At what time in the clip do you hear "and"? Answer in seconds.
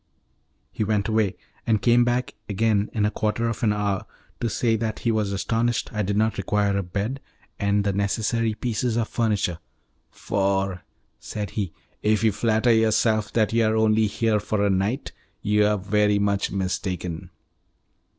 1.67-1.79, 7.59-7.83